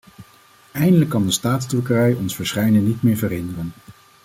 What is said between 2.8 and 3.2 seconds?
niet meer